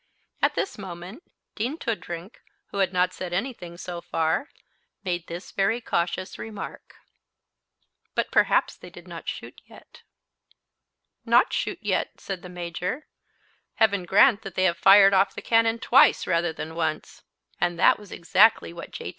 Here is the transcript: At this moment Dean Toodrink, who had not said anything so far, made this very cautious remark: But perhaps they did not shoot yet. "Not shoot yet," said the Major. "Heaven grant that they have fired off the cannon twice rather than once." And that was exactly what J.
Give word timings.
At 0.41 0.55
this 0.55 0.79
moment 0.79 1.21
Dean 1.53 1.77
Toodrink, 1.77 2.37
who 2.71 2.79
had 2.79 2.91
not 2.91 3.13
said 3.13 3.33
anything 3.33 3.77
so 3.77 4.01
far, 4.01 4.49
made 5.05 5.27
this 5.27 5.51
very 5.51 5.79
cautious 5.79 6.39
remark: 6.39 6.95
But 8.15 8.31
perhaps 8.31 8.75
they 8.75 8.89
did 8.89 9.07
not 9.07 9.29
shoot 9.29 9.61
yet. 9.67 10.01
"Not 11.23 11.53
shoot 11.53 11.77
yet," 11.83 12.19
said 12.19 12.41
the 12.41 12.49
Major. 12.49 13.05
"Heaven 13.75 14.05
grant 14.05 14.41
that 14.41 14.55
they 14.55 14.63
have 14.63 14.79
fired 14.79 15.13
off 15.13 15.35
the 15.35 15.41
cannon 15.43 15.77
twice 15.77 16.25
rather 16.25 16.51
than 16.51 16.73
once." 16.73 17.21
And 17.59 17.77
that 17.77 17.99
was 17.99 18.11
exactly 18.11 18.73
what 18.73 18.89
J. 18.89 19.09